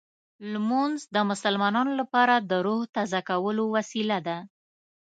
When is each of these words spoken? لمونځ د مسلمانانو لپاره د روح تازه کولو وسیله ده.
لمونځ 0.51 0.97
د 1.15 1.17
مسلمانانو 1.31 1.91
لپاره 2.01 2.35
د 2.49 2.51
روح 2.65 2.81
تازه 2.95 3.19
کولو 3.29 3.63
وسیله 3.75 4.17
ده. 4.27 4.37